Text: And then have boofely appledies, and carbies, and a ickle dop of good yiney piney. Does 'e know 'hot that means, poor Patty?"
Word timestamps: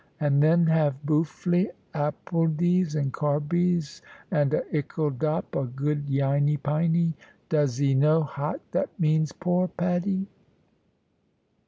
And 0.19 0.41
then 0.41 0.65
have 0.65 0.95
boofely 1.05 1.67
appledies, 1.93 2.95
and 2.95 3.13
carbies, 3.13 4.01
and 4.31 4.51
a 4.51 4.63
ickle 4.75 5.11
dop 5.11 5.53
of 5.55 5.75
good 5.75 6.07
yiney 6.07 6.57
piney. 6.63 7.13
Does 7.49 7.79
'e 7.79 7.93
know 7.93 8.23
'hot 8.23 8.61
that 8.71 8.89
means, 8.99 9.31
poor 9.31 9.67
Patty?" 9.67 10.25